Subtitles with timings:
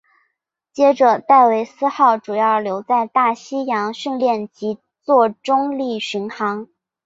[0.73, 6.67] 接着戴维斯号主要留在大西洋训练及作中立巡航。